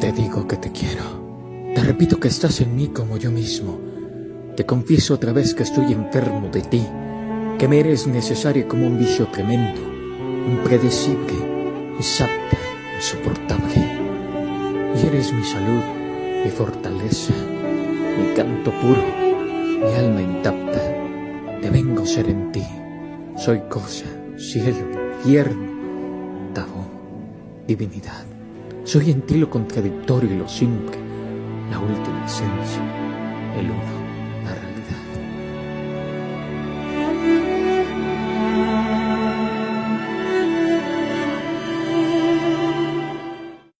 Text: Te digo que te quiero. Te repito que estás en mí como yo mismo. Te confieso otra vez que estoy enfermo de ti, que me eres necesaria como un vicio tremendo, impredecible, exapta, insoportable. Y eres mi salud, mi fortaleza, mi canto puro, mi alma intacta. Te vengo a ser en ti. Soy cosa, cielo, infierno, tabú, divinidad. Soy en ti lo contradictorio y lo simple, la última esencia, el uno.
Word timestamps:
Te 0.00 0.12
digo 0.12 0.46
que 0.46 0.56
te 0.56 0.70
quiero. 0.70 1.04
Te 1.74 1.82
repito 1.82 2.20
que 2.20 2.28
estás 2.28 2.60
en 2.60 2.76
mí 2.76 2.88
como 2.88 3.16
yo 3.16 3.30
mismo. 3.30 3.80
Te 4.54 4.66
confieso 4.66 5.14
otra 5.14 5.32
vez 5.32 5.54
que 5.54 5.62
estoy 5.62 5.92
enfermo 5.92 6.48
de 6.48 6.60
ti, 6.60 6.86
que 7.58 7.66
me 7.66 7.80
eres 7.80 8.06
necesaria 8.06 8.68
como 8.68 8.86
un 8.86 8.98
vicio 8.98 9.26
tremendo, 9.28 9.80
impredecible, 10.48 11.96
exapta, 11.98 12.58
insoportable. 12.94 13.74
Y 14.94 15.06
eres 15.06 15.32
mi 15.32 15.44
salud, 15.44 15.82
mi 16.44 16.50
fortaleza, 16.50 17.32
mi 18.18 18.34
canto 18.34 18.72
puro, 18.72 19.02
mi 19.80 19.94
alma 19.94 20.20
intacta. 20.20 20.80
Te 21.62 21.70
vengo 21.70 22.02
a 22.02 22.06
ser 22.06 22.28
en 22.28 22.52
ti. 22.52 22.64
Soy 23.36 23.60
cosa, 23.70 24.06
cielo, 24.36 24.76
infierno, 25.22 26.52
tabú, 26.52 26.84
divinidad. 27.66 28.35
Soy 28.86 29.10
en 29.10 29.22
ti 29.22 29.36
lo 29.36 29.50
contradictorio 29.50 30.32
y 30.32 30.36
lo 30.36 30.48
simple, 30.48 30.96
la 31.72 31.80
última 31.80 32.24
esencia, 32.24 32.80
el 33.58 33.68
uno. 33.68 33.85